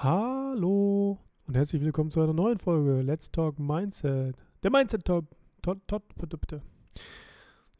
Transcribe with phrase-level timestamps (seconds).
[0.00, 1.18] Hallo
[1.48, 4.36] und herzlich willkommen zu einer neuen Folge Let's Talk Mindset.
[4.62, 5.24] Der Mindset Top.
[5.60, 6.62] Tot, tot, bitte, bitte.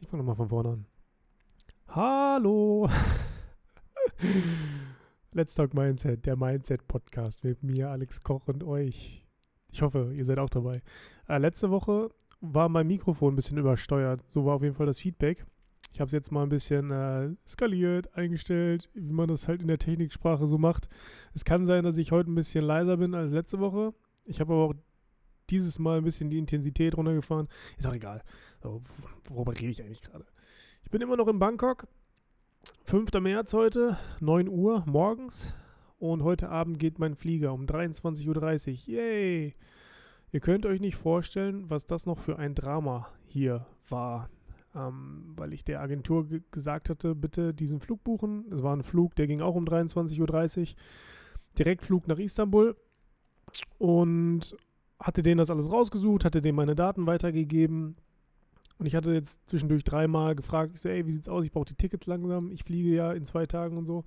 [0.01, 0.87] Ich fange nochmal von vorne an.
[1.87, 2.91] Hallo.
[5.33, 9.25] Let's Talk Mindset, der Mindset Podcast mit mir, Alex Koch und euch.
[9.71, 10.83] Ich hoffe, ihr seid auch dabei.
[11.29, 12.11] Äh, letzte Woche
[12.41, 14.27] war mein Mikrofon ein bisschen übersteuert.
[14.27, 15.47] So war auf jeden Fall das Feedback.
[15.93, 19.69] Ich habe es jetzt mal ein bisschen äh, skaliert, eingestellt, wie man das halt in
[19.69, 20.89] der Techniksprache so macht.
[21.35, 23.95] Es kann sein, dass ich heute ein bisschen leiser bin als letzte Woche.
[24.27, 24.75] Ich habe aber auch
[25.51, 27.49] dieses Mal ein bisschen die Intensität runtergefahren.
[27.79, 28.23] Ist auch egal.
[28.63, 28.83] So,
[29.25, 30.27] worüber rede ich eigentlich gerade?
[30.83, 31.89] Ich bin immer noch in Bangkok.
[32.85, 33.13] 5.
[33.21, 35.55] März heute, 9 Uhr morgens.
[35.99, 38.95] Und heute Abend geht mein Flieger um 23.30 Uhr.
[38.95, 39.55] Yay!
[40.31, 44.29] Ihr könnt euch nicht vorstellen, was das noch für ein Drama hier war
[44.79, 48.45] ähm, weil ich der Agentur gesagt hatte, bitte diesen Flug buchen.
[48.53, 50.67] Es war ein Flug, der ging auch um 23.30 Uhr.
[51.59, 52.77] Direktflug nach Istanbul
[53.79, 54.57] und
[55.01, 57.97] hatte denen das alles rausgesucht, hatte denen meine Daten weitergegeben.
[58.79, 61.45] Und ich hatte jetzt zwischendurch dreimal gefragt, ich so, ey, wie sieht's aus?
[61.45, 64.05] Ich brauche die Tickets langsam, ich fliege ja in zwei Tagen und so.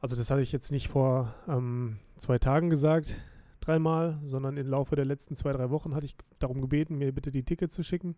[0.00, 3.14] Also das hatte ich jetzt nicht vor ähm, zwei Tagen gesagt,
[3.66, 7.30] dreimal, sondern im Laufe der letzten zwei, drei Wochen hatte ich darum gebeten, mir bitte
[7.30, 8.16] die Tickets zu schicken.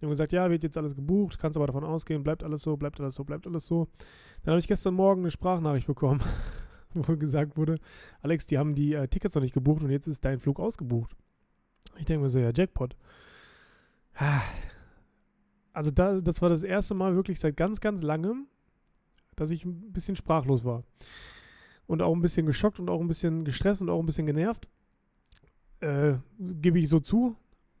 [0.00, 2.76] Die haben gesagt, ja, wird jetzt alles gebucht, kannst aber davon ausgehen, bleibt alles so,
[2.76, 3.88] bleibt alles so, bleibt alles so.
[4.42, 6.20] Dann habe ich gestern Morgen eine Sprachnachricht bekommen,
[6.94, 7.78] wo gesagt wurde,
[8.20, 11.16] Alex, die haben die äh, Tickets noch nicht gebucht und jetzt ist dein Flug ausgebucht.
[11.98, 12.96] Ich denke mir so, ja, Jackpot.
[15.72, 18.46] Also da, das war das erste Mal wirklich seit ganz, ganz langem,
[19.34, 20.84] dass ich ein bisschen sprachlos war.
[21.86, 24.68] Und auch ein bisschen geschockt und auch ein bisschen gestresst und auch ein bisschen genervt.
[25.80, 27.36] Äh, Gebe ich so zu.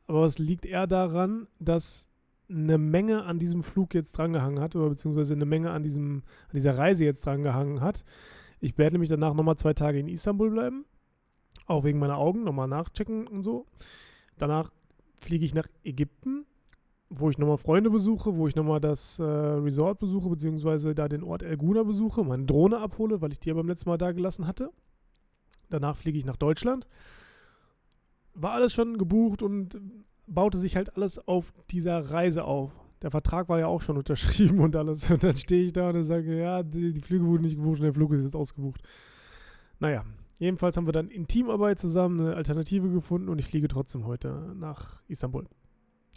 [0.06, 2.08] Aber es liegt eher daran, dass
[2.48, 6.54] eine Menge an diesem Flug jetzt drangehangen hat oder beziehungsweise eine Menge an, diesem, an
[6.54, 8.04] dieser Reise jetzt drangehangen hat.
[8.60, 10.84] Ich werde nämlich danach nochmal zwei Tage in Istanbul bleiben.
[11.66, 13.66] Auch wegen meiner Augen, nochmal nachchecken und so.
[14.38, 14.70] Danach
[15.20, 16.46] fliege ich nach Ägypten,
[17.10, 21.24] wo ich nochmal Freunde besuche, wo ich nochmal das äh, Resort besuche, beziehungsweise da den
[21.24, 24.12] Ort El Guna besuche, meine Drohne abhole, weil ich die ja beim letzten Mal da
[24.12, 24.70] gelassen hatte.
[25.68, 26.86] Danach fliege ich nach Deutschland
[28.36, 29.80] war alles schon gebucht und
[30.26, 32.80] baute sich halt alles auf dieser Reise auf.
[33.02, 35.10] Der Vertrag war ja auch schon unterschrieben und alles.
[35.10, 37.84] Und dann stehe ich da und sage, ja, die, die Flüge wurden nicht gebucht und
[37.84, 38.82] der Flug ist jetzt ausgebucht.
[39.78, 40.04] Naja,
[40.38, 44.54] jedenfalls haben wir dann in Teamarbeit zusammen eine Alternative gefunden und ich fliege trotzdem heute
[44.56, 45.46] nach Istanbul.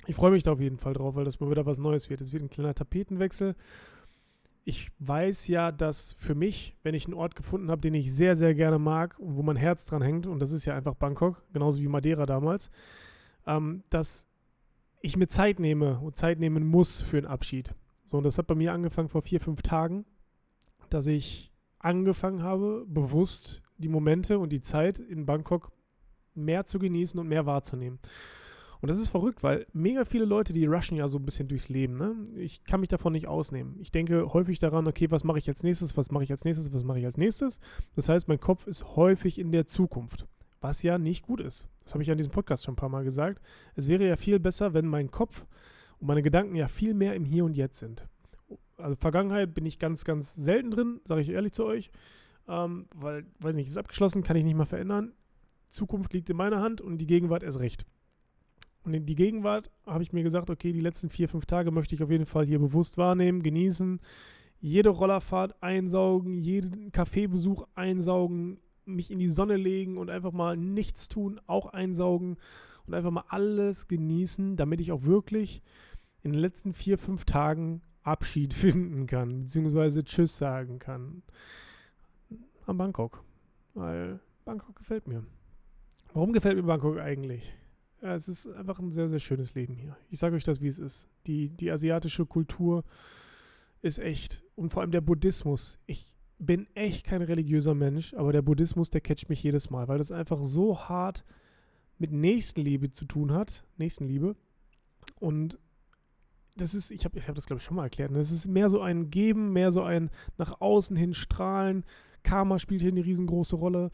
[0.07, 2.21] Ich freue mich da auf jeden Fall drauf, weil das mal wieder was Neues wird.
[2.21, 3.55] Es wird ein kleiner Tapetenwechsel
[4.65, 8.35] ich weiß ja, dass für mich, wenn ich einen Ort gefunden habe, den ich sehr,
[8.35, 11.43] sehr gerne mag und wo mein Herz dran hängt, und das ist ja einfach Bangkok,
[11.53, 12.69] genauso wie Madeira damals,
[13.47, 14.27] ähm, dass
[15.01, 17.73] ich mir Zeit nehme und Zeit nehmen muss für einen Abschied.
[18.05, 20.05] So, und das hat bei mir angefangen vor vier, fünf Tagen,
[20.89, 25.71] dass ich angefangen habe, bewusst die Momente und die Zeit in Bangkok
[26.35, 27.99] mehr zu genießen und mehr wahrzunehmen.
[28.81, 31.67] Und das ist verrückt, weil mega viele Leute, die rushen ja so ein bisschen durchs
[31.67, 31.97] Leben.
[31.97, 32.15] Ne?
[32.37, 33.75] Ich kann mich davon nicht ausnehmen.
[33.79, 36.71] Ich denke häufig daran, okay, was mache ich als nächstes, was mache ich als nächstes,
[36.71, 37.59] was mache ich als nächstes.
[37.95, 40.27] Das heißt, mein Kopf ist häufig in der Zukunft,
[40.61, 41.67] was ja nicht gut ist.
[41.83, 43.41] Das habe ich ja in diesem Podcast schon ein paar Mal gesagt.
[43.75, 45.45] Es wäre ja viel besser, wenn mein Kopf
[45.99, 48.07] und meine Gedanken ja viel mehr im Hier und Jetzt sind.
[48.77, 51.91] Also Vergangenheit bin ich ganz, ganz selten drin, sage ich ehrlich zu euch.
[52.47, 55.11] Ähm, weil, weiß nicht, ist abgeschlossen, kann ich nicht mal verändern.
[55.69, 57.85] Zukunft liegt in meiner Hand und die Gegenwart erst recht.
[58.83, 61.95] Und in die Gegenwart habe ich mir gesagt, okay, die letzten vier, fünf Tage möchte
[61.95, 63.99] ich auf jeden Fall hier bewusst wahrnehmen, genießen,
[64.61, 71.07] jede Rollerfahrt einsaugen, jeden Kaffeebesuch einsaugen, mich in die Sonne legen und einfach mal nichts
[71.07, 72.37] tun, auch einsaugen
[72.87, 75.61] und einfach mal alles genießen, damit ich auch wirklich
[76.23, 81.21] in den letzten vier, fünf Tagen Abschied finden kann, beziehungsweise Tschüss sagen kann.
[82.65, 83.23] Am Bangkok.
[83.73, 85.23] Weil Bangkok gefällt mir.
[86.13, 87.53] Warum gefällt mir Bangkok eigentlich?
[88.01, 89.97] Ja, es ist einfach ein sehr, sehr schönes Leben hier.
[90.09, 91.09] Ich sage euch das, wie es ist.
[91.27, 92.83] Die, die asiatische Kultur
[93.81, 94.43] ist echt.
[94.55, 95.77] Und vor allem der Buddhismus.
[95.85, 99.97] Ich bin echt kein religiöser Mensch, aber der Buddhismus, der catcht mich jedes Mal, weil
[99.97, 101.25] das einfach so hart
[101.97, 103.65] mit Nächstenliebe zu tun hat.
[103.77, 104.37] Nächstenliebe.
[105.19, 105.59] Und
[106.55, 108.69] das ist, ich habe ich hab das glaube ich schon mal erklärt, das ist mehr
[108.69, 111.83] so ein Geben, mehr so ein nach außen hin strahlen.
[112.23, 113.91] Karma spielt hier eine riesengroße Rolle.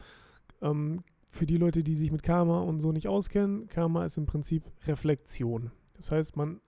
[0.62, 1.02] Ähm,
[1.36, 4.64] für die Leute, die sich mit Karma und so nicht auskennen, Karma ist im Prinzip
[4.86, 5.70] Reflexion.
[5.94, 6.60] Das heißt, man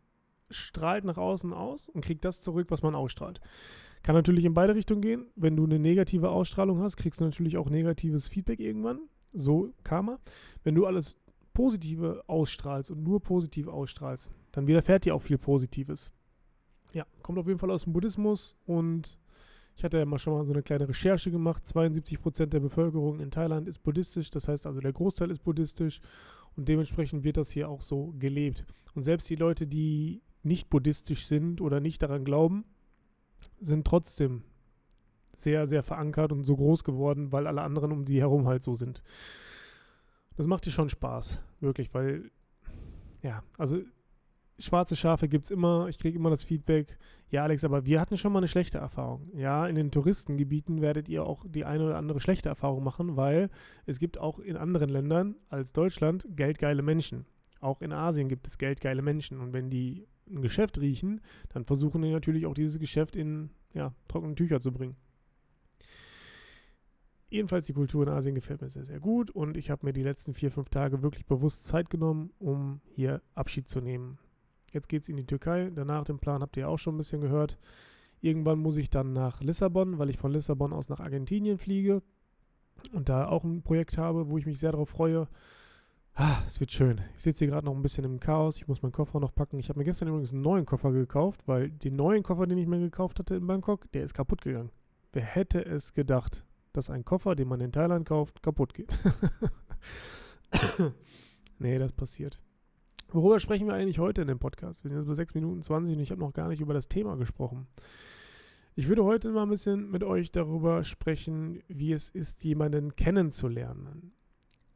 [0.51, 3.41] strahlt nach außen aus und kriegt das zurück, was man ausstrahlt.
[4.03, 5.27] Kann natürlich in beide Richtungen gehen.
[5.35, 9.01] Wenn du eine negative Ausstrahlung hast, kriegst du natürlich auch negatives Feedback irgendwann.
[9.33, 10.19] So Karma.
[10.63, 11.19] Wenn du alles
[11.53, 16.11] Positive ausstrahlst und nur positiv ausstrahlst, dann widerfährt dir auch viel Positives.
[16.93, 19.19] Ja, kommt auf jeden Fall aus dem Buddhismus und
[19.79, 21.65] Ich hatte ja mal schon mal so eine kleine Recherche gemacht.
[21.65, 24.29] 72 Prozent der Bevölkerung in Thailand ist buddhistisch.
[24.33, 26.01] Das heißt also, der Großteil ist buddhistisch.
[26.57, 28.67] Und dementsprechend wird das hier auch so gelebt.
[28.97, 32.65] Und selbst die Leute, die nicht buddhistisch sind oder nicht daran glauben,
[33.61, 34.43] sind trotzdem
[35.33, 38.75] sehr, sehr verankert und so groß geworden, weil alle anderen um die herum halt so
[38.75, 39.05] sind.
[40.37, 42.33] Das macht dir schon Spaß, wirklich, weil,
[43.23, 43.81] ja, also
[44.59, 45.89] schwarze Schafe gibt es immer.
[45.89, 46.99] Ich kriege immer das Feedback,
[47.31, 49.31] ja, Alex, aber wir hatten schon mal eine schlechte Erfahrung.
[49.35, 53.51] Ja, in den Touristengebieten werdet ihr auch die eine oder andere schlechte Erfahrung machen, weil
[53.87, 57.27] es gibt auch in anderen Ländern als Deutschland geldgeile Menschen.
[57.61, 59.41] Auch in Asien gibt es geldgeile Menschen.
[59.41, 61.21] Und wenn die ein Geschäft riechen,
[61.51, 64.97] dann versuchen die natürlich auch dieses Geschäft in ja, trockene Tücher zu bringen.
[67.31, 70.03] Jedenfalls die Kultur in Asien gefällt mir sehr, sehr gut und ich habe mir die
[70.03, 74.19] letzten vier, fünf Tage wirklich bewusst Zeit genommen, um hier Abschied zu nehmen.
[74.73, 75.71] Jetzt geht es in die Türkei.
[75.75, 77.59] Danach den Plan habt ihr auch schon ein bisschen gehört.
[78.21, 82.03] Irgendwann muss ich dann nach Lissabon, weil ich von Lissabon aus nach Argentinien fliege
[82.93, 85.29] und da auch ein Projekt habe, wo ich mich sehr darauf freue.
[86.15, 87.01] Ah, es wird schön.
[87.17, 88.57] Ich sitze hier gerade noch ein bisschen im Chaos.
[88.57, 89.61] Ich muss meinen Koffer noch packen.
[89.61, 92.67] Ich habe mir gestern übrigens einen neuen Koffer gekauft, weil den neuen Koffer, den ich
[92.67, 94.73] mir gekauft hatte in Bangkok, der ist kaputt gegangen.
[95.13, 98.93] Wer hätte es gedacht, dass ein Koffer, den man in Thailand kauft, kaputt geht?
[101.59, 102.41] nee, das passiert.
[103.11, 104.85] Worüber sprechen wir eigentlich heute in dem Podcast?
[104.85, 106.89] Wir sind jetzt bei 6 Minuten 20 und ich habe noch gar nicht über das
[106.89, 107.67] Thema gesprochen.
[108.75, 114.13] Ich würde heute mal ein bisschen mit euch darüber sprechen, wie es ist, jemanden kennenzulernen.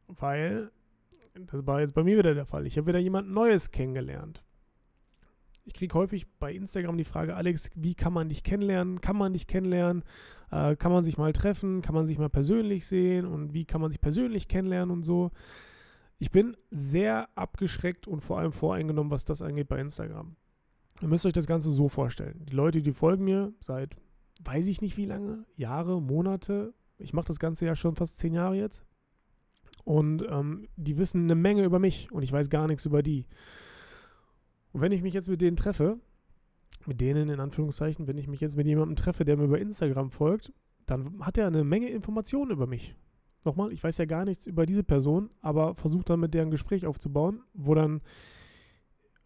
[0.07, 0.71] Weil,
[1.35, 4.43] das war jetzt bei mir wieder der Fall, ich habe wieder jemand Neues kennengelernt.
[5.65, 8.99] Ich kriege häufig bei Instagram die Frage, Alex, wie kann man dich kennenlernen?
[8.99, 10.03] Kann man dich kennenlernen?
[10.51, 11.81] Äh, kann man sich mal treffen?
[11.83, 13.25] Kann man sich mal persönlich sehen?
[13.25, 15.31] Und wie kann man sich persönlich kennenlernen und so?
[16.19, 20.35] Ich bin sehr abgeschreckt und vor allem voreingenommen, was das angeht bei Instagram.
[21.01, 22.45] Ihr müsst euch das Ganze so vorstellen.
[22.45, 23.97] Die Leute, die folgen mir seit
[24.45, 26.73] weiß ich nicht wie lange, Jahre, Monate.
[26.97, 28.83] Ich mache das Ganze ja schon fast zehn Jahre jetzt.
[29.83, 33.25] Und ähm, die wissen eine Menge über mich und ich weiß gar nichts über die.
[34.71, 35.99] Und wenn ich mich jetzt mit denen treffe,
[36.85, 40.09] mit denen in Anführungszeichen, wenn ich mich jetzt mit jemandem treffe, der mir über Instagram
[40.09, 40.53] folgt,
[40.85, 42.95] dann hat er eine Menge Informationen über mich
[43.45, 46.51] nochmal, ich weiß ja gar nichts über diese Person, aber versuche dann mit der ein
[46.51, 48.01] Gespräch aufzubauen, wo dann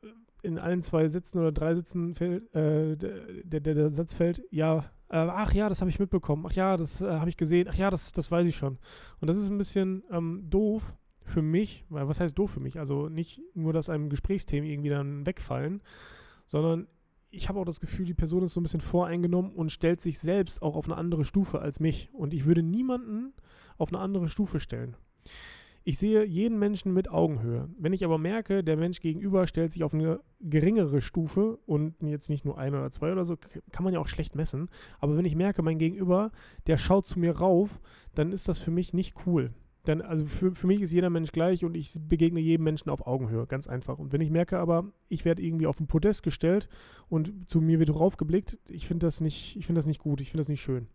[0.02, 0.08] äh,
[0.42, 4.80] in allen zwei Sätzen oder drei Sätzen fällt, äh, der, der, der, Satz fällt, ja,
[5.10, 7.76] äh, ach ja, das habe ich mitbekommen, ach ja, das äh, habe ich gesehen, ach
[7.76, 8.78] ja, das, das weiß ich schon.
[9.20, 12.80] Und das ist ein bisschen ähm, doof für mich, weil was heißt doof für mich?
[12.80, 15.82] Also nicht nur, dass einem Gesprächsthemen irgendwie dann wegfallen,
[16.46, 16.88] sondern
[17.38, 20.20] ich habe auch das Gefühl, die Person ist so ein bisschen voreingenommen und stellt sich
[20.20, 22.10] selbst auch auf eine andere Stufe als mich.
[22.12, 23.34] Und ich würde niemanden
[23.78, 24.98] auf eine andere Stufe stellen.
[25.84, 27.70] Ich sehe jeden Menschen mit Augenhöhe.
[27.78, 32.30] Wenn ich aber merke, der Mensch gegenüber stellt sich auf eine geringere Stufe und jetzt
[32.30, 33.38] nicht nur ein oder zwei oder so,
[33.72, 34.68] kann man ja auch schlecht messen.
[35.00, 36.32] Aber wenn ich merke, mein Gegenüber,
[36.66, 37.80] der schaut zu mir rauf,
[38.16, 39.54] dann ist das für mich nicht cool.
[39.88, 43.08] Denn also für, für mich ist jeder Mensch gleich und ich begegne jedem Menschen auf
[43.08, 43.98] Augenhöhe, ganz einfach.
[43.98, 46.68] Und wenn ich merke aber, ich werde irgendwie auf den Podest gestellt
[47.08, 50.30] und zu mir wird raufgeblickt, ich finde das nicht, ich finde das nicht gut, ich
[50.30, 50.88] finde das nicht schön.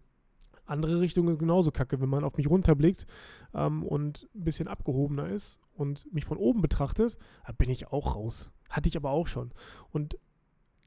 [0.67, 3.07] Andere Richtung ist genauso kacke, wenn man auf mich runterblickt
[3.55, 8.15] ähm, und ein bisschen abgehobener ist und mich von oben betrachtet, da bin ich auch
[8.15, 8.51] raus.
[8.69, 9.53] Hatte ich aber auch schon.
[9.91, 10.19] Und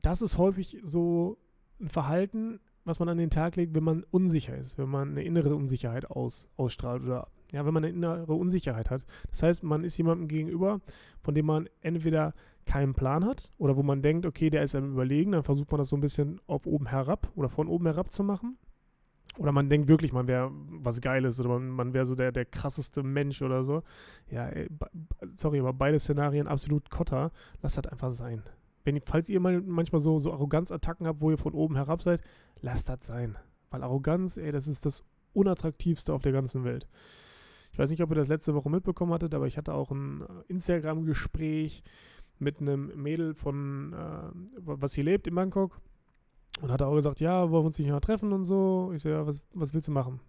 [0.01, 1.39] das ist häufig so
[1.79, 5.23] ein Verhalten, was man an den Tag legt, wenn man unsicher ist, wenn man eine
[5.23, 9.05] innere Unsicherheit aus, ausstrahlt oder ja, wenn man eine innere Unsicherheit hat.
[9.31, 10.81] Das heißt, man ist jemandem gegenüber,
[11.21, 12.33] von dem man entweder
[12.65, 15.79] keinen Plan hat oder wo man denkt, okay, der ist einem überlegen, dann versucht man
[15.79, 18.57] das so ein bisschen auf oben herab oder von oben herab zu machen.
[19.37, 22.45] Oder man denkt wirklich, man wäre was Geiles oder man, man wäre so der, der
[22.45, 23.83] krasseste Mensch oder so.
[24.29, 24.67] Ja, ey,
[25.35, 27.31] sorry, aber beide Szenarien absolut Kotter.
[27.61, 28.43] Lasst das einfach sein.
[28.83, 32.21] Wenn, falls ihr mal manchmal so, so Arroganzattacken habt, wo ihr von oben herab seid,
[32.61, 33.37] lasst das sein.
[33.69, 36.87] Weil Arroganz, ey, das ist das Unattraktivste auf der ganzen Welt.
[37.75, 40.21] Ich weiß nicht, ob ihr das letzte Woche mitbekommen hattet, aber ich hatte auch ein
[40.21, 41.83] äh, Instagram-Gespräch
[42.39, 45.81] mit einem Mädel von, äh, was hier lebt in Bangkok.
[46.61, 48.93] Und hat auch gesagt, ja, wollen wir uns nicht mal treffen und so.
[48.95, 50.21] Ich so, ja, was, was willst du machen?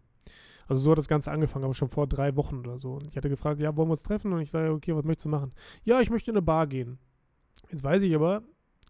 [0.66, 2.94] Also so hat das Ganze angefangen, aber schon vor drei Wochen oder so.
[2.94, 4.32] Und ich hatte gefragt, ja, wollen wir uns treffen?
[4.32, 5.52] Und ich sage, okay, was möchtest du machen?
[5.84, 6.98] Ja, ich möchte in eine Bar gehen.
[7.70, 8.42] Jetzt weiß ich aber,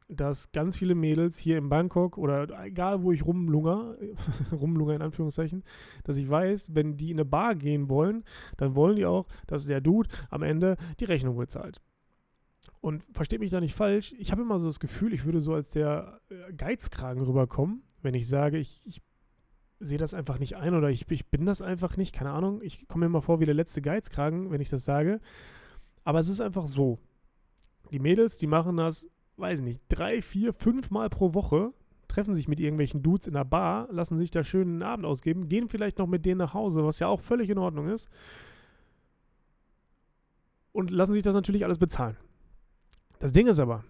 [0.09, 3.97] dass ganz viele Mädels hier in Bangkok oder egal wo ich rumlunger,
[4.53, 5.65] rumlunger in Anführungszeichen,
[6.05, 8.25] dass ich weiß, wenn die in eine Bar gehen wollen,
[8.57, 11.83] dann wollen die auch, dass der Dude am Ende die Rechnung bezahlt.
[12.81, 15.55] Und versteht mich da nicht falsch, ich habe immer so das Gefühl, ich würde so
[15.55, 19.03] als der äh, Geizkragen rüberkommen, wenn ich sage, ich, ich
[19.81, 22.61] sehe das einfach nicht ein oder ich, ich bin das einfach nicht, keine Ahnung.
[22.63, 25.21] Ich komme mir immer vor wie der letzte Geizkragen, wenn ich das sage.
[26.05, 26.99] Aber es ist einfach so.
[27.91, 29.07] Die Mädels, die machen das,
[29.37, 31.73] weiß ich nicht, drei, vier, fünf Mal pro Woche
[32.09, 35.49] treffen sich mit irgendwelchen Dudes in der Bar, lassen sich da schön einen Abend ausgeben,
[35.49, 38.09] gehen vielleicht noch mit denen nach Hause, was ja auch völlig in Ordnung ist.
[40.73, 42.17] Und lassen sich das natürlich alles bezahlen.
[43.19, 43.85] Das Ding ist aber,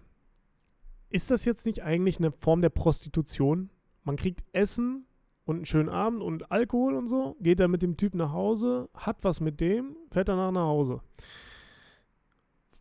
[1.09, 3.69] ist das jetzt nicht eigentlich eine Form der Prostitution?
[4.03, 5.05] Man kriegt Essen
[5.45, 8.89] und einen schönen Abend und Alkohol und so, geht dann mit dem Typ nach Hause,
[8.93, 11.01] hat was mit dem, fährt danach nach Hause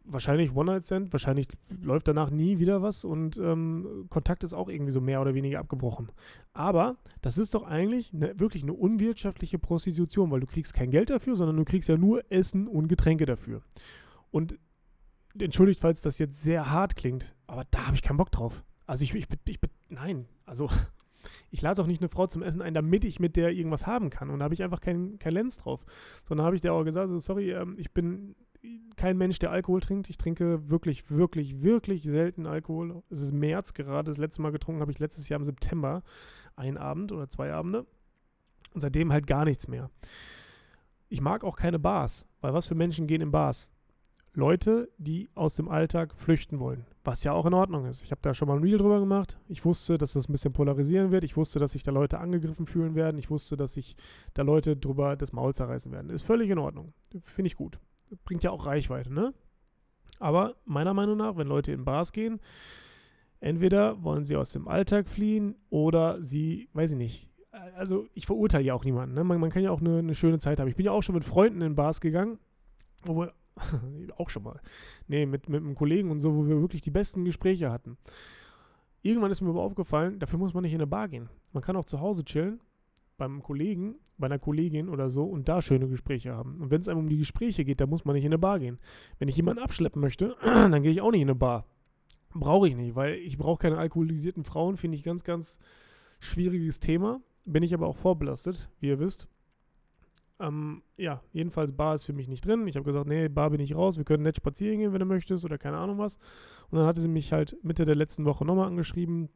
[0.07, 5.01] wahrscheinlich One-Night-Stand, wahrscheinlich läuft danach nie wieder was und ähm, Kontakt ist auch irgendwie so
[5.01, 6.11] mehr oder weniger abgebrochen.
[6.53, 11.11] Aber das ist doch eigentlich ne, wirklich eine unwirtschaftliche Prostitution, weil du kriegst kein Geld
[11.11, 13.63] dafür, sondern du kriegst ja nur Essen und Getränke dafür.
[14.31, 14.59] Und
[15.39, 18.65] entschuldigt, falls das jetzt sehr hart klingt, aber da habe ich keinen Bock drauf.
[18.87, 19.59] Also ich, ich, ich,
[19.89, 20.71] nein, also
[21.51, 24.11] ich lade auch nicht eine Frau zum Essen ein, damit ich mit der irgendwas haben
[24.11, 24.31] kann.
[24.31, 25.85] Und da habe ich einfach kein, kein Lenz drauf.
[26.25, 28.37] Sondern habe ich der auch gesagt, so, sorry, ähm, ich bin
[28.97, 30.09] kein Mensch, der Alkohol trinkt.
[30.09, 33.03] Ich trinke wirklich, wirklich, wirklich selten Alkohol.
[33.11, 34.11] Es ist März gerade.
[34.11, 36.03] Das letzte Mal getrunken habe ich letztes Jahr im September.
[36.57, 37.87] Ein Abend oder zwei Abende.
[38.73, 39.91] Und seitdem halt gar nichts mehr.
[41.09, 43.71] Ich mag auch keine Bars, weil was für Menschen gehen in Bars?
[44.33, 46.85] Leute, die aus dem Alltag flüchten wollen.
[47.05, 48.05] Was ja auch in Ordnung ist.
[48.05, 49.39] Ich habe da schon mal ein Reel drüber gemacht.
[49.49, 51.25] Ich wusste, dass das ein bisschen polarisieren wird.
[51.25, 53.19] Ich wusste, dass sich da Leute angegriffen fühlen werden.
[53.19, 53.97] Ich wusste, dass sich
[54.35, 56.11] da Leute drüber das Maul zerreißen werden.
[56.11, 56.93] Ist völlig in Ordnung.
[57.23, 57.79] Finde ich gut
[58.25, 59.35] bringt ja auch Reichweite, ne?
[60.19, 62.41] Aber meiner Meinung nach, wenn Leute in Bars gehen,
[63.41, 67.31] entweder wollen sie aus dem Alltag fliehen oder sie, weiß ich nicht,
[67.77, 69.25] also ich verurteile ja auch niemanden, ne?
[69.25, 70.69] man, man kann ja auch eine, eine schöne Zeit haben.
[70.69, 72.39] Ich bin ja auch schon mit Freunden in Bars gegangen,
[73.05, 73.33] wo wir,
[74.17, 74.61] auch schon mal,
[75.07, 77.97] nee, mit, mit einem Kollegen und so, wo wir wirklich die besten Gespräche hatten.
[79.03, 81.29] Irgendwann ist mir aber aufgefallen, dafür muss man nicht in eine Bar gehen.
[81.53, 82.61] Man kann auch zu Hause chillen
[83.17, 86.61] beim Kollegen, bei einer Kollegin oder so und da schöne Gespräche haben.
[86.61, 88.59] Und wenn es einem um die Gespräche geht, dann muss man nicht in eine Bar
[88.59, 88.79] gehen.
[89.19, 91.67] Wenn ich jemanden abschleppen möchte, dann gehe ich auch nicht in eine Bar.
[92.35, 95.59] Brauche ich nicht, weil ich brauche keine alkoholisierten Frauen, finde ich ganz, ganz
[96.21, 97.21] schwieriges Thema.
[97.45, 99.29] Bin ich aber auch vorbelastet, wie ihr wisst.
[100.39, 102.67] Ähm, ja, jedenfalls Bar ist für mich nicht drin.
[102.67, 105.07] Ich habe gesagt, nee, Bar bin ich raus, wir können nett spazieren gehen, wenn du
[105.07, 106.19] möchtest oder keine Ahnung was.
[106.71, 109.31] Und dann hatte sie mich halt Mitte der letzten Woche nochmal angeschrieben,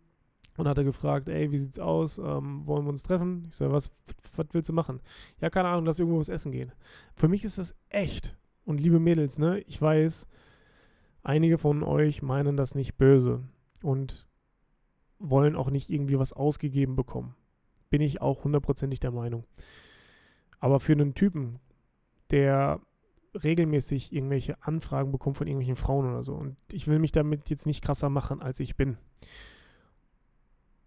[0.60, 2.18] und hat er gefragt, ey, wie sieht's aus?
[2.18, 3.46] Ähm, wollen wir uns treffen?
[3.48, 3.90] Ich sage, was,
[4.36, 5.00] was willst du machen?
[5.40, 6.72] Ja, keine Ahnung, lass irgendwo was essen gehen.
[7.14, 8.36] Für mich ist das echt.
[8.64, 10.26] Und liebe Mädels, ne, ich weiß,
[11.22, 13.42] einige von euch meinen das nicht böse
[13.82, 14.28] und
[15.18, 17.34] wollen auch nicht irgendwie was ausgegeben bekommen.
[17.88, 19.44] Bin ich auch hundertprozentig der Meinung.
[20.58, 21.58] Aber für einen Typen,
[22.30, 22.80] der
[23.42, 27.64] regelmäßig irgendwelche Anfragen bekommt von irgendwelchen Frauen oder so, und ich will mich damit jetzt
[27.64, 28.98] nicht krasser machen, als ich bin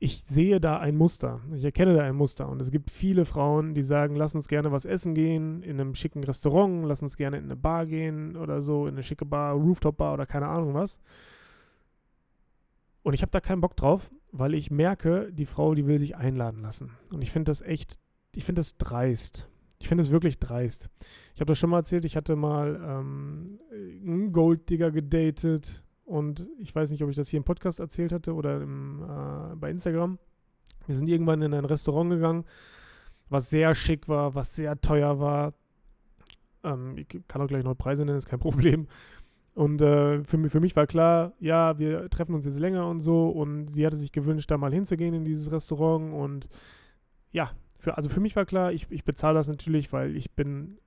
[0.04, 1.40] ich sehe da ein Muster.
[1.56, 2.50] Ich erkenne da ein Muster.
[2.50, 5.96] Und es gibt viele Frauen, die sagen, lass uns gerne was essen gehen, in einem
[5.96, 9.54] schicken Restaurant, lass uns gerne in eine Bar gehen oder so, in eine schicke Bar,
[9.54, 11.00] Rooftop-Bar oder keine Ahnung was.
[13.04, 16.18] Und ich habe da keinen Bock drauf, weil ich merke, die Frau, die will sich
[16.18, 16.92] einladen lassen.
[17.10, 17.98] Und ich finde das echt,
[18.36, 19.48] ich finde das dreist.
[19.80, 20.90] Ich finde es wirklich dreist.
[21.34, 26.74] Ich habe das schon mal erzählt, ich hatte mal ähm, einen Golddigger gedatet und ich
[26.74, 30.20] weiß nicht, ob ich das hier im Podcast erzählt hatte oder im, äh, bei Instagram.
[30.86, 32.46] Wir sind irgendwann in ein Restaurant gegangen,
[33.30, 35.54] was sehr schick war, was sehr teuer war.
[36.64, 38.88] Ähm, ich kann auch gleich noch Preise nennen, ist kein Problem.
[39.56, 43.00] Und äh, für, mich, für mich war klar, ja, wir treffen uns jetzt länger und
[43.00, 43.30] so.
[43.30, 46.14] Und sie hatte sich gewünscht, da mal hinzugehen in dieses Restaurant.
[46.14, 46.50] Und
[47.32, 50.80] ja, für, also für mich war klar, ich, ich bezahle das natürlich, weil ich bin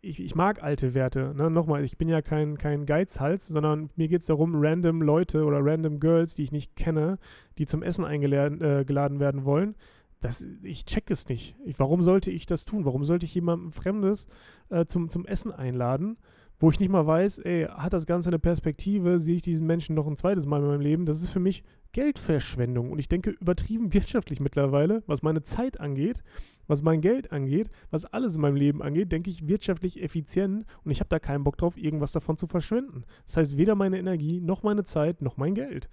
[0.00, 1.34] ich, ich mag alte Werte.
[1.36, 1.50] Ne?
[1.50, 5.64] Nochmal, ich bin ja kein, kein Geizhals, sondern mir geht es darum, random Leute oder
[5.64, 7.18] random Girls, die ich nicht kenne,
[7.58, 9.74] die zum Essen eingeladen äh, werden wollen.
[10.20, 11.56] Das, ich check es nicht.
[11.64, 12.84] Ich, warum sollte ich das tun?
[12.84, 14.26] Warum sollte ich jemanden Fremdes
[14.70, 16.16] äh, zum, zum Essen einladen?
[16.58, 19.94] Wo ich nicht mal weiß, ey, hat das Ganze eine Perspektive, sehe ich diesen Menschen
[19.94, 22.90] noch ein zweites Mal in meinem Leben, das ist für mich Geldverschwendung.
[22.90, 26.22] Und ich denke übertrieben wirtschaftlich mittlerweile, was meine Zeit angeht,
[26.66, 30.90] was mein Geld angeht, was alles in meinem Leben angeht, denke ich wirtschaftlich effizient und
[30.90, 33.04] ich habe da keinen Bock drauf, irgendwas davon zu verschwenden.
[33.26, 35.88] Das heißt, weder meine Energie, noch meine Zeit, noch mein Geld.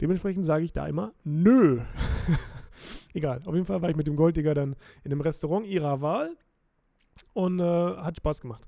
[0.00, 1.80] Dementsprechend sage ich da immer, nö.
[3.14, 6.36] Egal, auf jeden Fall war ich mit dem Golddigger dann in einem Restaurant ihrer Wahl
[7.32, 8.66] und äh, hat Spaß gemacht.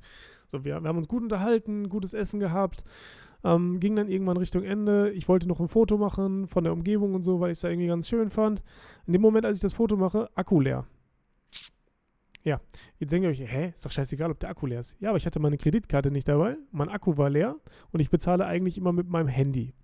[0.50, 2.84] So, wir, wir haben uns gut unterhalten, gutes Essen gehabt.
[3.42, 5.10] Ähm, ging dann irgendwann Richtung Ende.
[5.10, 7.68] Ich wollte noch ein Foto machen von der Umgebung und so, weil ich es da
[7.68, 8.62] irgendwie ganz schön fand.
[9.06, 10.86] In dem Moment, als ich das Foto mache, Akku leer.
[12.42, 12.60] Ja,
[12.98, 14.96] jetzt denkt ihr euch, hä, ist doch scheißegal, ob der Akku leer ist.
[14.98, 17.56] Ja, aber ich hatte meine Kreditkarte nicht dabei, mein Akku war leer
[17.92, 19.74] und ich bezahle eigentlich immer mit meinem Handy.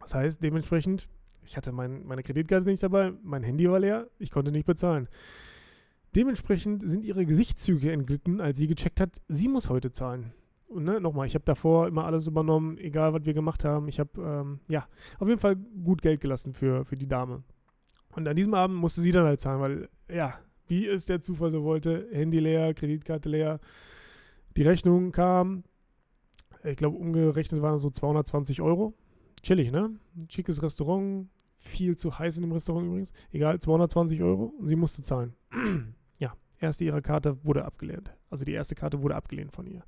[0.00, 1.08] Das heißt, dementsprechend,
[1.44, 5.08] ich hatte mein, meine Kreditkarte nicht dabei, mein Handy war leer, ich konnte nicht bezahlen.
[6.14, 10.32] Dementsprechend sind ihre Gesichtszüge entglitten, als sie gecheckt hat, sie muss heute zahlen.
[10.68, 13.88] Und ne, nochmal, ich habe davor immer alles übernommen, egal was wir gemacht haben.
[13.88, 14.86] Ich habe, ähm, ja,
[15.18, 17.42] auf jeden Fall gut Geld gelassen für, für die Dame.
[18.14, 21.50] Und an diesem Abend musste sie dann halt zahlen, weil, ja, wie es der Zufall
[21.50, 23.60] so wollte, Handy leer, Kreditkarte leer,
[24.56, 25.64] die Rechnung kam,
[26.64, 28.94] ich glaube, umgerechnet waren so 220 Euro.
[29.42, 29.98] Chillig, ne?
[30.28, 33.12] Schickes Restaurant, viel zu heiß in dem Restaurant übrigens.
[33.32, 35.34] Egal, 220 Euro und sie musste zahlen.
[36.62, 38.14] erste ihrer Karte wurde abgelehnt.
[38.30, 39.82] Also die erste Karte wurde abgelehnt von ihr.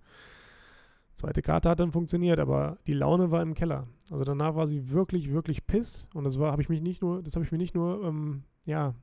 [1.15, 3.87] Zweite Karte hat dann funktioniert, aber die Laune war im Keller.
[4.11, 6.09] Also danach war sie wirklich, wirklich piss.
[6.13, 8.43] Und das war, habe ich mich nicht nur, das habe ich mir nicht nur, ähm,
[8.65, 8.95] ja,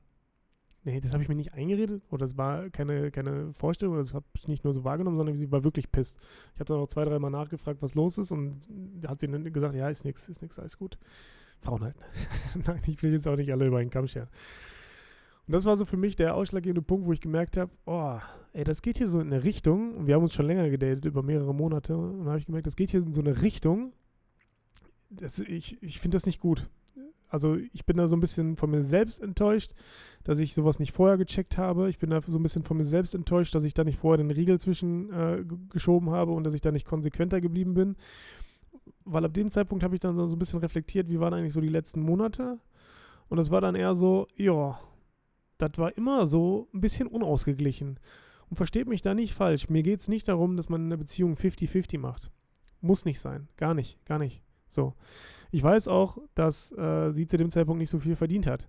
[0.84, 4.26] nee, das habe ich mir nicht eingeredet oder das war keine, keine Vorstellung, das habe
[4.34, 6.16] ich nicht nur so wahrgenommen, sondern sie war wirklich pisst.
[6.54, 9.50] Ich habe dann auch zwei, dreimal nachgefragt, was los ist und da hat sie dann
[9.50, 10.98] gesagt, ja, ist nichts, ist nichts, alles gut.
[11.60, 11.96] Frauen halt.
[12.66, 14.28] Nein, ich will jetzt auch nicht alle über einen Kamm scheren.
[15.52, 18.18] Und das war so für mich der ausschlaggebende Punkt, wo ich gemerkt habe, oh,
[18.54, 19.94] ey, das geht hier so in eine Richtung.
[19.96, 21.94] Und wir haben uns schon länger gedatet, über mehrere Monate.
[21.94, 23.92] Und da habe ich gemerkt, das geht hier in so eine Richtung.
[25.10, 26.70] Das, ich ich finde das nicht gut.
[27.28, 29.74] Also ich bin da so ein bisschen von mir selbst enttäuscht,
[30.24, 31.90] dass ich sowas nicht vorher gecheckt habe.
[31.90, 34.24] Ich bin da so ein bisschen von mir selbst enttäuscht, dass ich da nicht vorher
[34.24, 37.96] den Riegel zwischen äh, geschoben habe und dass ich da nicht konsequenter geblieben bin.
[39.04, 41.60] Weil ab dem Zeitpunkt habe ich dann so ein bisschen reflektiert, wie waren eigentlich so
[41.60, 42.58] die letzten Monate.
[43.28, 44.78] Und es war dann eher so, ja,
[45.68, 47.98] das war immer so ein bisschen unausgeglichen.
[48.50, 49.68] Und versteht mich da nicht falsch.
[49.70, 52.30] Mir geht es nicht darum, dass man eine Beziehung 50-50 macht.
[52.80, 53.48] Muss nicht sein.
[53.56, 54.04] Gar nicht.
[54.04, 54.42] Gar nicht.
[54.68, 54.94] So.
[55.50, 58.68] Ich weiß auch, dass äh, sie zu dem Zeitpunkt nicht so viel verdient hat.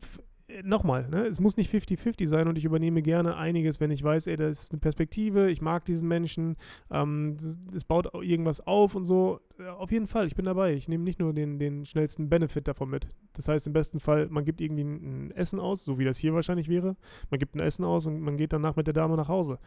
[0.00, 0.20] F
[0.62, 1.26] Nochmal, ne?
[1.26, 4.48] es muss nicht 50-50 sein und ich übernehme gerne einiges, wenn ich weiß, ey, da
[4.48, 6.56] ist eine Perspektive, ich mag diesen Menschen,
[6.90, 7.36] ähm,
[7.74, 9.38] es baut irgendwas auf und so.
[9.58, 10.74] Äh, auf jeden Fall, ich bin dabei.
[10.74, 13.08] Ich nehme nicht nur den, den schnellsten Benefit davon mit.
[13.34, 16.18] Das heißt, im besten Fall, man gibt irgendwie ein, ein Essen aus, so wie das
[16.18, 16.96] hier wahrscheinlich wäre.
[17.30, 19.58] Man gibt ein Essen aus und man geht danach mit der Dame nach Hause.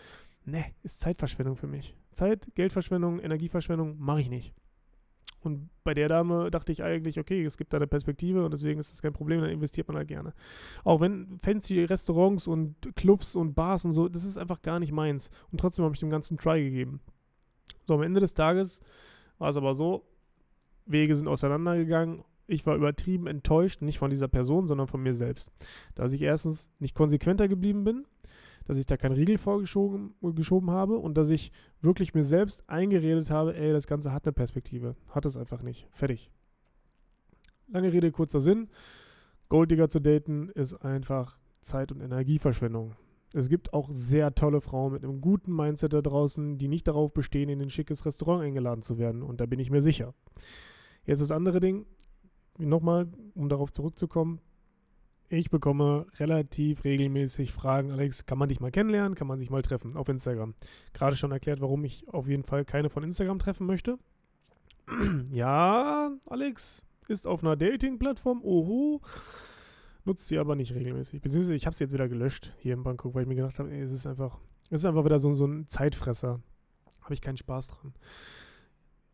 [0.46, 1.96] Ne, ist Zeitverschwendung für mich.
[2.12, 4.54] Zeit, Geldverschwendung, Energieverschwendung mache ich nicht.
[5.46, 8.80] Und bei der Dame dachte ich eigentlich, okay, es gibt da eine Perspektive und deswegen
[8.80, 10.34] ist das kein Problem, dann investiert man halt gerne.
[10.84, 14.92] Auch wenn fancy Restaurants und Clubs und Bars und so, das ist einfach gar nicht
[14.92, 15.30] meins.
[15.52, 17.02] Und trotzdem habe ich dem Ganzen Try gegeben.
[17.86, 18.82] So, am Ende des Tages
[19.38, 20.06] war es aber so,
[20.86, 22.24] Wege sind auseinandergegangen.
[22.48, 25.52] Ich war übertrieben enttäuscht, nicht von dieser Person, sondern von mir selbst.
[25.96, 28.06] Dass ich erstens nicht konsequenter geblieben bin
[28.66, 31.52] dass ich da keinen Riegel vorgeschoben geschoben habe und dass ich
[31.82, 34.96] wirklich mir selbst eingeredet habe, ey, das Ganze hat eine Perspektive.
[35.10, 35.88] Hat es einfach nicht.
[35.92, 36.30] Fertig.
[37.68, 38.70] Lange Rede, kurzer Sinn.
[39.50, 42.96] Golddigger zu daten ist einfach Zeit- und Energieverschwendung.
[43.34, 47.14] Es gibt auch sehr tolle Frauen mit einem guten Mindset da draußen, die nicht darauf
[47.14, 49.24] bestehen, in ein schickes Restaurant eingeladen zu werden.
[49.24, 50.14] Und da bin ich mir sicher.
[51.06, 51.86] Jetzt das andere Ding,
[52.58, 54.40] nochmal, um darauf zurückzukommen,
[55.30, 59.16] ich bekomme relativ regelmäßig Fragen, Alex, kann man dich mal kennenlernen?
[59.16, 60.54] Kann man sich mal treffen auf Instagram?
[60.94, 63.98] Gerade schon erklärt, warum ich auf jeden Fall keine von Instagram treffen möchte.
[65.32, 69.02] ja, Alex ist auf einer Dating-Plattform, oho,
[70.06, 71.22] nutzt sie aber nicht regelmäßig.
[71.22, 73.76] Beziehungsweise ich habe sie jetzt wieder gelöscht hier in Bangkok, weil ich mir gedacht habe,
[73.76, 76.40] es ist einfach, es ist einfach wieder so, so ein Zeitfresser.
[77.02, 77.94] Habe ich keinen Spaß dran.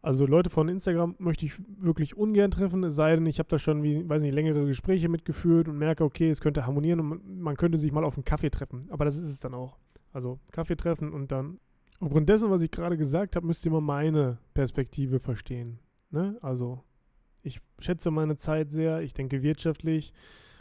[0.02, 3.60] Also Leute von Instagram möchte ich wirklich ungern treffen, es sei denn, ich habe da
[3.60, 7.56] schon, wie, weiß nicht, längere Gespräche mitgeführt und merke, okay, es könnte harmonieren und man
[7.56, 8.88] könnte sich mal auf einen Kaffee treffen.
[8.90, 9.78] Aber das ist es dann auch.
[10.12, 11.60] Also Kaffee treffen und dann.
[12.00, 15.78] Aufgrund dessen, was ich gerade gesagt habe, müsst ihr mal meine Perspektive verstehen.
[16.10, 16.36] Ne?
[16.42, 16.84] Also
[17.44, 20.14] ich schätze meine Zeit sehr, ich denke wirtschaftlich.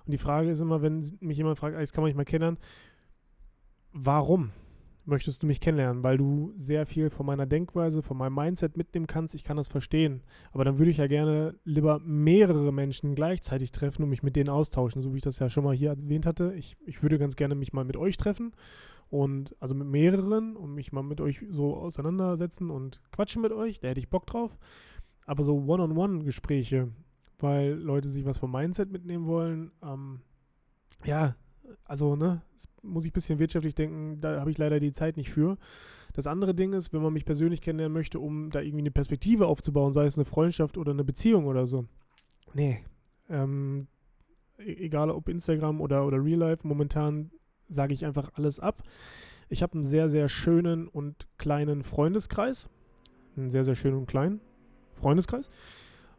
[0.05, 2.61] Und die Frage ist immer, wenn mich jemand fragt, das kann man nicht mal kennenlernen,
[3.93, 4.51] warum?
[5.05, 9.07] Möchtest du mich kennenlernen, weil du sehr viel von meiner Denkweise, von meinem Mindset mitnehmen
[9.07, 9.35] kannst.
[9.35, 10.23] Ich kann das verstehen.
[10.53, 14.49] Aber dann würde ich ja gerne lieber mehrere Menschen gleichzeitig treffen und mich mit denen
[14.49, 16.55] austauschen, so wie ich das ja schon mal hier erwähnt hatte.
[16.55, 18.53] Ich, ich würde ganz gerne mich mal mit euch treffen
[19.09, 23.81] und also mit mehreren und mich mal mit euch so auseinandersetzen und quatschen mit euch.
[23.81, 24.57] Da hätte ich Bock drauf.
[25.27, 26.89] Aber so One-on-One-Gespräche,
[27.39, 30.21] weil Leute sich was vom Mindset mitnehmen wollen, ähm,
[31.05, 31.37] ja,
[31.85, 32.43] also, ne,
[32.83, 35.57] muss ich ein bisschen wirtschaftlich denken, da habe ich leider die Zeit nicht für.
[36.13, 39.47] Das andere Ding ist, wenn man mich persönlich kennenlernen möchte, um da irgendwie eine Perspektive
[39.47, 41.87] aufzubauen, sei es eine Freundschaft oder eine Beziehung oder so.
[42.55, 42.85] Nee.
[43.29, 43.87] Ähm,
[44.59, 47.31] e-, egal ob Instagram oder, oder Real Life, momentan
[47.69, 48.83] sage ich einfach alles ab.
[49.49, 52.69] Ich habe einen sehr, sehr schönen und kleinen Freundeskreis.
[53.37, 54.41] Einen sehr, sehr schönen und kleinen
[54.93, 55.51] Freundeskreis.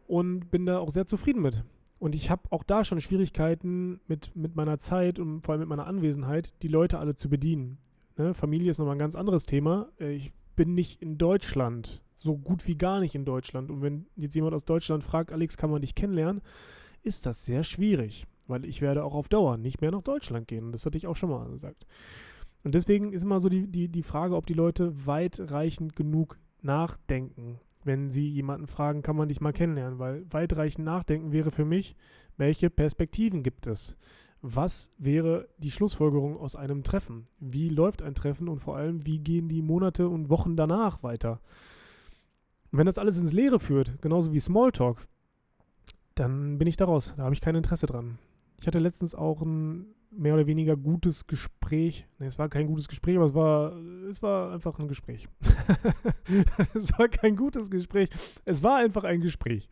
[0.06, 1.64] Und bin da auch sehr zufrieden mit.
[2.02, 5.68] Und ich habe auch da schon Schwierigkeiten mit, mit meiner Zeit und vor allem mit
[5.68, 7.78] meiner Anwesenheit, die Leute alle zu bedienen.
[8.16, 8.34] Ne?
[8.34, 9.88] Familie ist nochmal ein ganz anderes Thema.
[10.00, 13.70] Äh, ich bin nicht in Deutschland, so gut wie gar nicht in Deutschland.
[13.70, 16.42] Und wenn jetzt jemand aus Deutschland fragt, Alex, kann man dich kennenlernen,
[17.04, 20.72] ist das sehr schwierig, weil ich werde auch auf Dauer nicht mehr nach Deutschland gehen.
[20.72, 21.86] Das hatte ich auch schon mal gesagt.
[22.64, 27.60] Und deswegen ist immer so die, die, die Frage, ob die Leute weitreichend genug nachdenken
[27.84, 31.96] wenn Sie jemanden fragen, kann man dich mal kennenlernen, weil weitreichend nachdenken wäre für mich,
[32.36, 33.96] welche Perspektiven gibt es?
[34.42, 37.26] was wäre die Schlussfolgerung aus einem Treffen?
[37.38, 41.40] Wie läuft ein Treffen und vor allem, wie gehen die Monate und Wochen danach weiter?
[42.72, 45.06] Und wenn das alles ins Leere führt, genauso wie Smalltalk,
[46.16, 47.14] dann bin ich da raus.
[47.16, 48.18] Da habe ich kein Interesse dran.
[48.60, 52.06] Ich hatte letztens auch ein mehr oder weniger gutes Gespräch.
[52.18, 53.76] Ne, es war kein gutes Gespräch, aber es war,
[54.08, 55.28] es war einfach ein Gespräch.
[56.74, 58.08] es war kein gutes Gespräch.
[58.44, 59.68] Es war einfach ein Gespräch.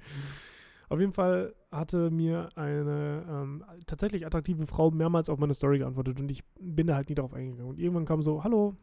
[0.88, 6.18] Auf jeden Fall hatte mir eine ähm, tatsächlich attraktive Frau mehrmals auf meine Story geantwortet
[6.18, 7.70] und ich bin da halt nie drauf eingegangen.
[7.70, 8.74] Und irgendwann kam so, hallo.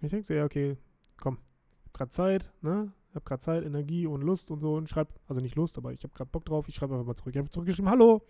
[0.00, 0.78] Ich denke so, ja, okay,
[1.18, 1.38] komm,
[1.80, 2.92] ich hab gerade Zeit, ne?
[3.10, 5.92] Ich habe gerade Zeit, Energie und Lust und so und schreib, also nicht Lust, aber
[5.92, 7.34] ich habe gerade Bock drauf, ich schreibe einfach mal zurück.
[7.34, 8.22] Ich habe zurückgeschrieben, hallo.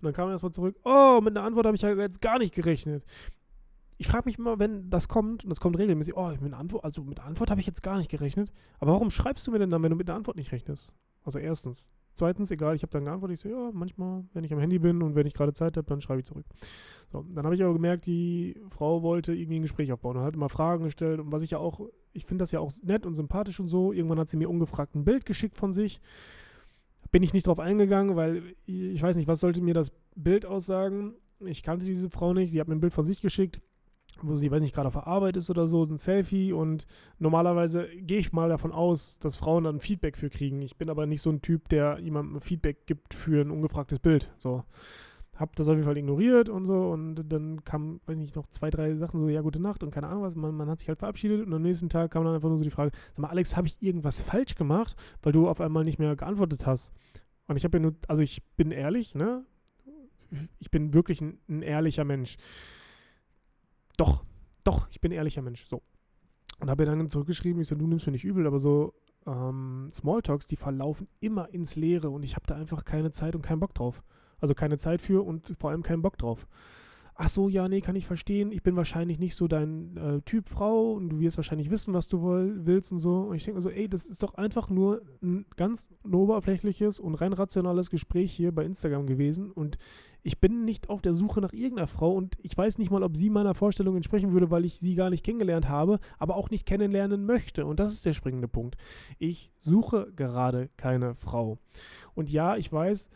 [0.00, 2.38] Und dann kam er erstmal zurück, oh, mit einer Antwort habe ich ja jetzt gar
[2.38, 3.04] nicht gerechnet.
[3.98, 6.84] Ich frage mich immer, wenn das kommt, und das kommt regelmäßig, oh, mit einer Antwort,
[6.84, 8.50] also mit einer Antwort habe ich jetzt gar nicht gerechnet.
[8.78, 10.94] Aber warum schreibst du mir denn dann, wenn du mit einer Antwort nicht rechnest?
[11.22, 11.90] Also erstens.
[12.14, 15.02] Zweitens, egal, ich habe dann geantwortet, ich so, ja, manchmal, wenn ich am Handy bin
[15.02, 16.44] und wenn ich gerade Zeit habe, dann schreibe ich zurück.
[17.12, 20.34] So, dann habe ich aber gemerkt, die Frau wollte irgendwie ein Gespräch aufbauen und hat
[20.34, 21.80] immer Fragen gestellt und was ich ja auch,
[22.12, 23.92] ich finde das ja auch nett und sympathisch und so.
[23.92, 26.00] Irgendwann hat sie mir ungefragt ein Bild geschickt von sich.
[27.10, 31.14] Bin ich nicht drauf eingegangen, weil ich weiß nicht, was sollte mir das Bild aussagen.
[31.40, 33.60] Ich kannte diese Frau nicht, sie hat mir ein Bild von sich geschickt
[34.22, 36.86] wo sie, weiß nicht, gerade auf der Arbeit ist oder so, ein Selfie und
[37.18, 40.62] normalerweise gehe ich mal davon aus, dass Frauen dann Feedback für kriegen.
[40.62, 44.30] Ich bin aber nicht so ein Typ, der jemandem Feedback gibt für ein ungefragtes Bild.
[44.36, 44.64] So.
[45.40, 48.70] Hab das auf jeden Fall ignoriert und so und dann kam, weiß nicht, noch zwei,
[48.70, 50.36] drei Sachen so, ja, gute Nacht und keine Ahnung was.
[50.36, 52.64] Man, man hat sich halt verabschiedet und am nächsten Tag kam dann einfach nur so
[52.64, 55.98] die Frage, sag mal, Alex, habe ich irgendwas falsch gemacht, weil du auf einmal nicht
[55.98, 56.92] mehr geantwortet hast?
[57.46, 59.44] Und ich habe ja nur, also ich bin ehrlich, ne?
[60.58, 62.36] Ich bin wirklich ein, ein ehrlicher Mensch.
[63.96, 64.22] Doch,
[64.62, 65.64] doch, ich bin ein ehrlicher Mensch.
[65.64, 65.82] So.
[66.60, 68.94] Und habe ihr dann zurückgeschrieben, ich so, du nimmst mir nicht übel, aber so
[69.26, 73.42] ähm, Smalltalks, die verlaufen immer ins Leere und ich habe da einfach keine Zeit und
[73.42, 74.02] keinen Bock drauf.
[74.40, 76.46] Also keine Zeit für und vor allem keinen Bock drauf
[77.22, 80.48] ach so, ja, nee, kann ich verstehen, ich bin wahrscheinlich nicht so dein äh, Typ
[80.48, 83.20] Frau und du wirst wahrscheinlich wissen, was du woll, willst und so.
[83.20, 87.16] Und ich denke mir so, ey, das ist doch einfach nur ein ganz oberflächliches und
[87.16, 89.76] rein rationales Gespräch hier bei Instagram gewesen und
[90.22, 93.16] ich bin nicht auf der Suche nach irgendeiner Frau und ich weiß nicht mal, ob
[93.16, 96.66] sie meiner Vorstellung entsprechen würde, weil ich sie gar nicht kennengelernt habe, aber auch nicht
[96.66, 97.66] kennenlernen möchte.
[97.66, 98.76] Und das ist der springende Punkt.
[99.18, 101.58] Ich suche gerade keine Frau.
[102.14, 103.08] Und ja, ich weiß,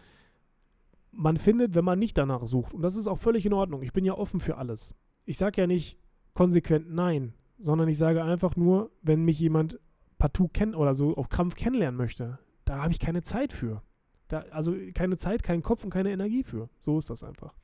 [1.16, 2.74] man findet, wenn man nicht danach sucht.
[2.74, 3.82] Und das ist auch völlig in Ordnung.
[3.82, 4.94] Ich bin ja offen für alles.
[5.24, 5.98] Ich sage ja nicht
[6.34, 9.80] konsequent nein, sondern ich sage einfach nur, wenn mich jemand
[10.18, 13.82] partout kennt oder so auf Krampf kennenlernen möchte, da habe ich keine Zeit für.
[14.28, 16.68] Da, also keine Zeit, keinen Kopf und keine Energie für.
[16.78, 17.54] So ist das einfach.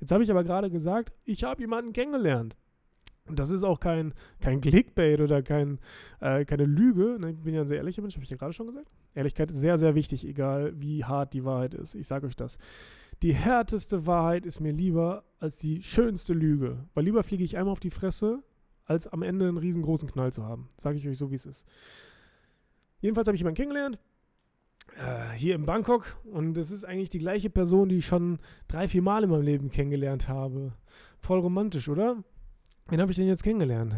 [0.00, 2.56] Jetzt habe ich aber gerade gesagt, ich habe jemanden kennengelernt.
[3.26, 5.78] Und das ist auch kein, kein Clickbait oder kein,
[6.20, 7.18] äh, keine Lüge.
[7.20, 8.90] Ne, ich bin ja ein sehr ehrlicher Mensch, habe ich ja gerade schon gesagt.
[9.18, 11.94] Ehrlichkeit ist sehr, sehr wichtig, egal wie hart die Wahrheit ist.
[11.94, 12.58] Ich sage euch das.
[13.22, 16.86] Die härteste Wahrheit ist mir lieber als die schönste Lüge.
[16.94, 18.44] Weil lieber fliege ich einmal auf die Fresse,
[18.84, 20.68] als am Ende einen riesengroßen Knall zu haben.
[20.78, 21.66] Sage ich euch so, wie es ist.
[23.00, 23.98] Jedenfalls habe ich jemanden kennengelernt,
[24.96, 26.16] äh, hier in Bangkok.
[26.24, 29.42] Und es ist eigentlich die gleiche Person, die ich schon drei, vier Mal in meinem
[29.42, 30.74] Leben kennengelernt habe.
[31.18, 32.22] Voll romantisch, oder?
[32.86, 33.96] Wen habe ich denn jetzt kennengelernt?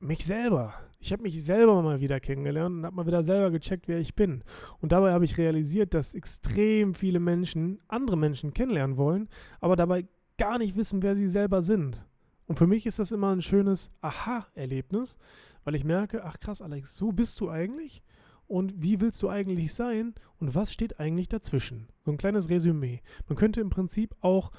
[0.00, 0.74] Mich selber.
[1.04, 4.14] Ich habe mich selber mal wieder kennengelernt und habe mal wieder selber gecheckt, wer ich
[4.14, 4.42] bin.
[4.80, 9.28] Und dabei habe ich realisiert, dass extrem viele Menschen andere Menschen kennenlernen wollen,
[9.60, 10.06] aber dabei
[10.38, 12.02] gar nicht wissen, wer sie selber sind.
[12.46, 15.18] Und für mich ist das immer ein schönes Aha-Erlebnis,
[15.64, 18.02] weil ich merke, ach krass, Alex, so bist du eigentlich
[18.46, 21.88] und wie willst du eigentlich sein und was steht eigentlich dazwischen?
[22.06, 23.02] So ein kleines Resümee.
[23.28, 24.52] Man könnte im Prinzip auch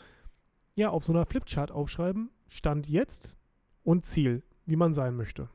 [0.76, 3.40] ja auf so einer Flipchart aufschreiben, Stand jetzt
[3.82, 5.50] und Ziel, wie man sein möchte.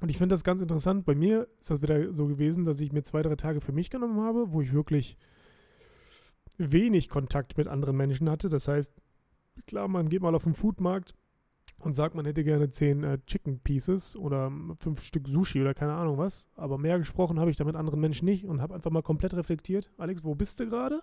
[0.00, 1.04] Und ich finde das ganz interessant.
[1.06, 3.90] Bei mir ist das wieder so gewesen, dass ich mir zwei, drei Tage für mich
[3.90, 5.16] genommen habe, wo ich wirklich
[6.58, 8.48] wenig Kontakt mit anderen Menschen hatte.
[8.48, 8.92] Das heißt,
[9.66, 11.14] klar, man geht mal auf den Foodmarkt
[11.78, 15.94] und sagt, man hätte gerne zehn äh, Chicken Pieces oder fünf Stück Sushi oder keine
[15.94, 16.46] Ahnung was.
[16.56, 19.34] Aber mehr gesprochen habe ich da mit anderen Menschen nicht und habe einfach mal komplett
[19.34, 19.90] reflektiert.
[19.96, 21.02] Alex, wo bist du gerade?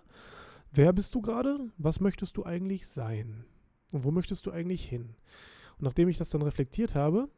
[0.72, 1.58] Wer bist du gerade?
[1.78, 3.44] Was möchtest du eigentlich sein?
[3.92, 5.14] Und wo möchtest du eigentlich hin?
[5.78, 7.28] Und nachdem ich das dann reflektiert habe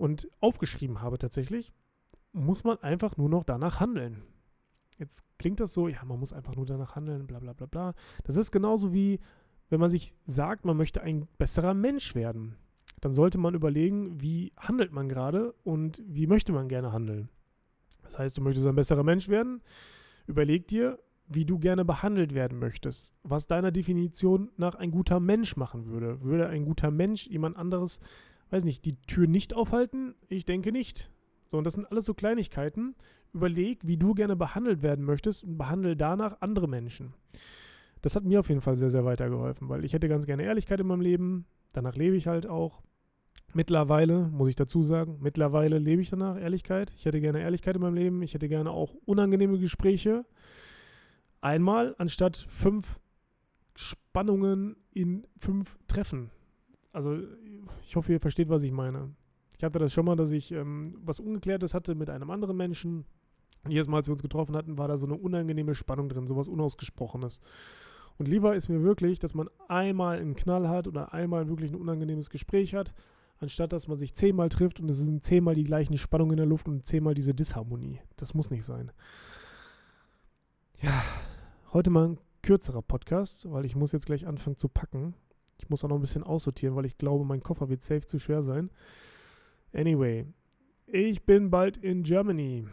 [0.00, 1.74] und aufgeschrieben habe tatsächlich,
[2.32, 4.22] muss man einfach nur noch danach handeln.
[4.98, 7.94] Jetzt klingt das so, ja, man muss einfach nur danach handeln, bla bla bla bla.
[8.24, 9.20] Das ist genauso wie,
[9.68, 12.56] wenn man sich sagt, man möchte ein besserer Mensch werden.
[13.02, 17.28] Dann sollte man überlegen, wie handelt man gerade und wie möchte man gerne handeln.
[18.02, 19.60] Das heißt, du möchtest ein besserer Mensch werden.
[20.26, 25.56] Überleg dir, wie du gerne behandelt werden möchtest, was deiner Definition nach ein guter Mensch
[25.56, 26.22] machen würde.
[26.22, 28.00] Würde ein guter Mensch jemand anderes,
[28.52, 30.14] weiß nicht, die Tür nicht aufhalten?
[30.28, 31.10] Ich denke nicht.
[31.46, 32.94] So, und das sind alles so Kleinigkeiten.
[33.32, 37.14] Überleg, wie du gerne behandelt werden möchtest und behandle danach andere Menschen.
[38.02, 40.80] Das hat mir auf jeden Fall sehr, sehr weitergeholfen, weil ich hätte ganz gerne Ehrlichkeit
[40.80, 41.46] in meinem Leben.
[41.72, 42.82] Danach lebe ich halt auch.
[43.52, 46.92] Mittlerweile, muss ich dazu sagen, mittlerweile lebe ich danach Ehrlichkeit.
[46.96, 48.22] Ich hätte gerne Ehrlichkeit in meinem Leben.
[48.22, 50.24] Ich hätte gerne auch unangenehme Gespräche.
[51.40, 53.00] Einmal anstatt fünf
[53.74, 56.30] Spannungen in fünf Treffen.
[56.92, 57.18] Also
[57.84, 59.14] ich hoffe, ihr versteht, was ich meine.
[59.56, 63.04] Ich hatte das schon mal, dass ich ähm, was Ungeklärtes hatte mit einem anderen Menschen.
[63.64, 66.26] Und jedes Mal, als wir uns getroffen hatten, war da so eine unangenehme Spannung drin,
[66.26, 67.40] sowas Unausgesprochenes.
[68.18, 71.80] Und lieber ist mir wirklich, dass man einmal einen Knall hat oder einmal wirklich ein
[71.80, 72.92] unangenehmes Gespräch hat,
[73.38, 76.46] anstatt dass man sich zehnmal trifft und es sind zehnmal die gleichen Spannungen in der
[76.46, 78.00] Luft und zehnmal diese Disharmonie.
[78.16, 78.92] Das muss nicht sein.
[80.82, 81.02] Ja,
[81.72, 85.14] heute mal ein kürzerer Podcast, weil ich muss jetzt gleich anfangen zu packen.
[85.60, 88.18] Ich muss auch noch ein bisschen aussortieren, weil ich glaube, mein Koffer wird safe zu
[88.18, 88.70] schwer sein.
[89.74, 90.26] Anyway,
[90.86, 92.66] ich bin bald in Germany.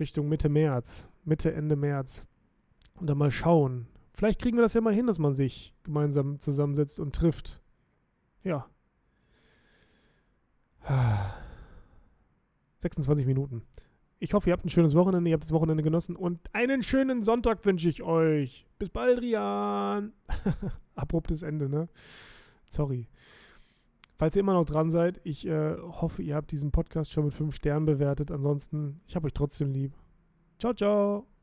[0.00, 1.08] Richtung Mitte März.
[1.24, 2.26] Mitte, Ende März.
[2.94, 3.86] Und dann mal schauen.
[4.14, 7.60] Vielleicht kriegen wir das ja mal hin, dass man sich gemeinsam zusammensetzt und trifft.
[8.42, 8.66] Ja.
[12.78, 13.62] 26 Minuten.
[14.18, 17.24] Ich hoffe, ihr habt ein schönes Wochenende, ihr habt das Wochenende genossen und einen schönen
[17.24, 18.66] Sonntag wünsche ich euch.
[18.78, 20.12] Bis bald, Rian.
[20.94, 21.88] Abruptes Ende, ne?
[22.68, 23.08] Sorry.
[24.16, 27.34] Falls ihr immer noch dran seid, ich äh, hoffe, ihr habt diesen Podcast schon mit
[27.34, 28.30] 5 Sternen bewertet.
[28.30, 29.92] Ansonsten, ich habe euch trotzdem lieb.
[30.58, 31.33] Ciao, ciao.